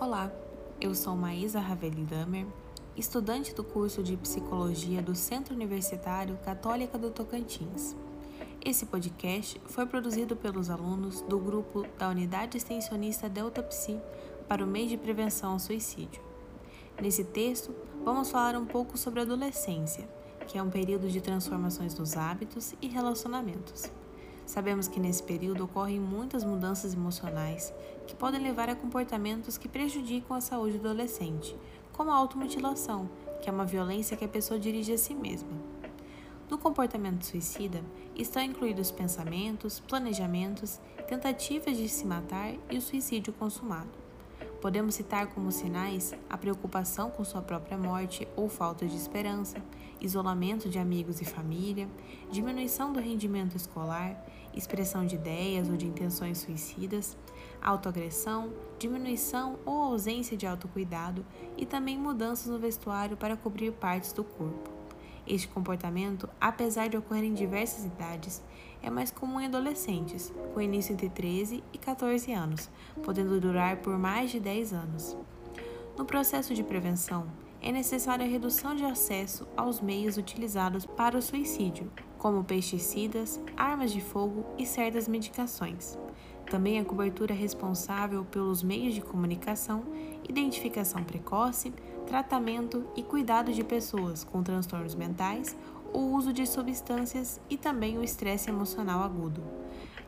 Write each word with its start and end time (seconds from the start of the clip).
Olá, 0.00 0.32
eu 0.80 0.94
sou 0.94 1.14
Maísa 1.14 1.60
Ravelli 1.60 2.06
Damer, 2.06 2.46
estudante 2.96 3.54
do 3.54 3.62
curso 3.62 4.02
de 4.02 4.16
Psicologia 4.16 5.02
do 5.02 5.14
Centro 5.14 5.54
Universitário 5.54 6.38
Católica 6.38 6.96
do 6.96 7.10
Tocantins. 7.10 7.94
Esse 8.64 8.86
podcast 8.86 9.60
foi 9.66 9.84
produzido 9.84 10.34
pelos 10.34 10.70
alunos 10.70 11.20
do 11.20 11.38
grupo 11.38 11.84
da 11.98 12.08
Unidade 12.08 12.56
Extensionista 12.56 13.28
Delta 13.28 13.62
Psi 13.62 14.00
para 14.48 14.64
o 14.64 14.66
mês 14.66 14.88
de 14.88 14.96
prevenção 14.96 15.52
ao 15.52 15.58
suicídio. 15.58 16.22
Nesse 16.98 17.22
texto, 17.22 17.74
vamos 18.02 18.30
falar 18.30 18.56
um 18.56 18.64
pouco 18.64 18.96
sobre 18.96 19.20
a 19.20 19.24
adolescência, 19.24 20.08
que 20.46 20.56
é 20.56 20.62
um 20.62 20.70
período 20.70 21.10
de 21.10 21.20
transformações 21.20 21.94
nos 21.98 22.16
hábitos 22.16 22.74
e 22.80 22.88
relacionamentos. 22.88 23.92
Sabemos 24.50 24.88
que 24.88 24.98
nesse 24.98 25.22
período 25.22 25.62
ocorrem 25.62 26.00
muitas 26.00 26.42
mudanças 26.42 26.92
emocionais 26.92 27.72
que 28.04 28.16
podem 28.16 28.42
levar 28.42 28.68
a 28.68 28.74
comportamentos 28.74 29.56
que 29.56 29.68
prejudicam 29.68 30.36
a 30.36 30.40
saúde 30.40 30.76
do 30.76 30.88
adolescente, 30.88 31.56
como 31.92 32.10
a 32.10 32.16
automutilação, 32.16 33.08
que 33.40 33.48
é 33.48 33.52
uma 33.52 33.64
violência 33.64 34.16
que 34.16 34.24
a 34.24 34.28
pessoa 34.28 34.58
dirige 34.58 34.92
a 34.92 34.98
si 34.98 35.14
mesma. 35.14 35.52
No 36.50 36.58
comportamento 36.58 37.26
suicida 37.26 37.80
estão 38.16 38.42
incluídos 38.42 38.90
pensamentos, 38.90 39.78
planejamentos, 39.78 40.80
tentativas 41.06 41.76
de 41.76 41.88
se 41.88 42.04
matar 42.04 42.52
e 42.68 42.76
o 42.76 42.82
suicídio 42.82 43.32
consumado. 43.32 44.09
Podemos 44.60 44.94
citar 44.94 45.28
como 45.28 45.50
sinais 45.50 46.14
a 46.28 46.36
preocupação 46.36 47.10
com 47.10 47.24
sua 47.24 47.40
própria 47.40 47.78
morte 47.78 48.28
ou 48.36 48.46
falta 48.46 48.86
de 48.86 48.94
esperança, 48.94 49.56
isolamento 49.98 50.68
de 50.68 50.78
amigos 50.78 51.22
e 51.22 51.24
família, 51.24 51.88
diminuição 52.30 52.92
do 52.92 53.00
rendimento 53.00 53.56
escolar, 53.56 54.22
expressão 54.54 55.06
de 55.06 55.14
ideias 55.14 55.70
ou 55.70 55.76
de 55.78 55.86
intenções 55.86 56.38
suicidas, 56.38 57.16
autoagressão, 57.62 58.52
diminuição 58.78 59.58
ou 59.64 59.80
ausência 59.80 60.36
de 60.36 60.46
autocuidado 60.46 61.24
e 61.56 61.64
também 61.64 61.96
mudanças 61.98 62.48
no 62.48 62.58
vestuário 62.58 63.16
para 63.16 63.38
cobrir 63.38 63.72
partes 63.72 64.12
do 64.12 64.22
corpo. 64.22 64.79
Este 65.26 65.48
comportamento, 65.48 66.28
apesar 66.40 66.88
de 66.88 66.96
ocorrer 66.96 67.24
em 67.24 67.34
diversas 67.34 67.84
idades, 67.84 68.42
é 68.82 68.90
mais 68.90 69.10
comum 69.10 69.40
em 69.40 69.46
adolescentes, 69.46 70.32
com 70.54 70.60
início 70.60 70.92
entre 70.92 71.08
13 71.08 71.62
e 71.72 71.78
14 71.78 72.32
anos, 72.32 72.70
podendo 73.02 73.40
durar 73.40 73.76
por 73.78 73.98
mais 73.98 74.30
de 74.30 74.40
10 74.40 74.72
anos. 74.72 75.16
No 75.96 76.04
processo 76.04 76.54
de 76.54 76.62
prevenção, 76.62 77.26
é 77.62 77.70
necessária 77.70 78.24
a 78.24 78.28
redução 78.28 78.74
de 78.74 78.84
acesso 78.84 79.46
aos 79.56 79.80
meios 79.80 80.16
utilizados 80.16 80.86
para 80.86 81.18
o 81.18 81.22
suicídio, 81.22 81.92
como 82.16 82.42
pesticidas, 82.42 83.38
armas 83.56 83.92
de 83.92 84.00
fogo 84.00 84.46
e 84.56 84.64
certas 84.64 85.06
medicações. 85.06 85.98
Também 86.50 86.80
a 86.80 86.84
cobertura 86.84 87.32
responsável 87.32 88.24
pelos 88.24 88.60
meios 88.60 88.92
de 88.92 89.00
comunicação, 89.00 89.84
identificação 90.28 91.04
precoce, 91.04 91.72
tratamento 92.08 92.84
e 92.96 93.04
cuidado 93.04 93.52
de 93.52 93.62
pessoas 93.62 94.24
com 94.24 94.42
transtornos 94.42 94.96
mentais, 94.96 95.56
o 95.94 96.00
uso 96.16 96.32
de 96.32 96.44
substâncias 96.44 97.40
e 97.48 97.56
também 97.56 97.96
o 97.96 98.02
estresse 98.02 98.50
emocional 98.50 99.00
agudo. 99.04 99.40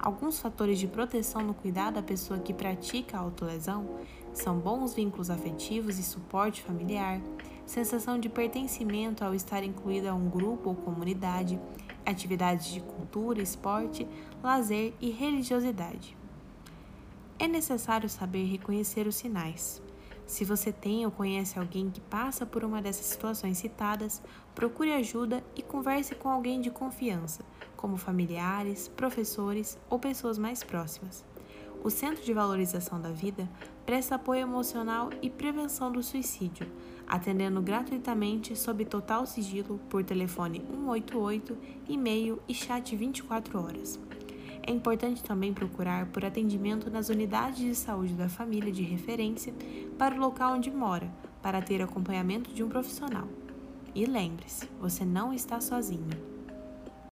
Alguns 0.00 0.40
fatores 0.40 0.80
de 0.80 0.88
proteção 0.88 1.42
no 1.42 1.54
cuidado 1.54 1.98
à 1.98 2.02
pessoa 2.02 2.40
que 2.40 2.52
pratica 2.52 3.16
a 3.16 3.20
autolesão 3.20 4.00
são 4.32 4.58
bons 4.58 4.94
vínculos 4.94 5.30
afetivos 5.30 5.96
e 5.96 6.02
suporte 6.02 6.60
familiar, 6.60 7.20
sensação 7.64 8.18
de 8.18 8.28
pertencimento 8.28 9.24
ao 9.24 9.32
estar 9.32 9.62
incluída 9.62 10.10
a 10.10 10.14
um 10.14 10.28
grupo 10.28 10.70
ou 10.70 10.74
comunidade, 10.74 11.60
atividades 12.04 12.66
de 12.66 12.80
cultura, 12.80 13.40
esporte, 13.40 14.08
lazer 14.42 14.92
e 15.00 15.08
religiosidade. 15.08 16.20
É 17.42 17.48
necessário 17.48 18.08
saber 18.08 18.44
reconhecer 18.44 19.08
os 19.08 19.16
sinais. 19.16 19.82
Se 20.24 20.44
você 20.44 20.70
tem 20.70 21.04
ou 21.04 21.10
conhece 21.10 21.58
alguém 21.58 21.90
que 21.90 22.00
passa 22.00 22.46
por 22.46 22.62
uma 22.62 22.80
dessas 22.80 23.06
situações 23.06 23.58
citadas, 23.58 24.22
procure 24.54 24.92
ajuda 24.92 25.42
e 25.56 25.60
converse 25.60 26.14
com 26.14 26.28
alguém 26.28 26.60
de 26.60 26.70
confiança, 26.70 27.44
como 27.76 27.96
familiares, 27.96 28.86
professores 28.86 29.76
ou 29.90 29.98
pessoas 29.98 30.38
mais 30.38 30.62
próximas. 30.62 31.24
O 31.82 31.90
Centro 31.90 32.24
de 32.24 32.32
Valorização 32.32 33.00
da 33.00 33.10
Vida 33.10 33.50
presta 33.84 34.14
apoio 34.14 34.42
emocional 34.42 35.10
e 35.20 35.28
prevenção 35.28 35.90
do 35.90 36.00
suicídio, 36.00 36.68
atendendo 37.08 37.60
gratuitamente 37.60 38.54
sob 38.54 38.84
total 38.84 39.26
sigilo 39.26 39.80
por 39.90 40.04
telefone 40.04 40.64
188, 40.70 41.58
e-mail 41.88 42.40
e 42.46 42.54
chat 42.54 42.94
24 42.94 43.60
horas. 43.60 43.98
É 44.64 44.70
importante 44.70 45.22
também 45.22 45.52
procurar 45.52 46.06
por 46.06 46.24
atendimento 46.24 46.88
nas 46.88 47.08
unidades 47.08 47.58
de 47.58 47.74
saúde 47.74 48.14
da 48.14 48.28
família 48.28 48.72
de 48.72 48.82
referência 48.82 49.52
para 49.98 50.14
o 50.14 50.18
local 50.18 50.54
onde 50.54 50.70
mora, 50.70 51.10
para 51.42 51.60
ter 51.60 51.82
acompanhamento 51.82 52.52
de 52.52 52.62
um 52.62 52.68
profissional. 52.68 53.26
E 53.94 54.06
lembre-se, 54.06 54.68
você 54.80 55.04
não 55.04 55.32
está 55.32 55.60
sozinho. 55.60 56.31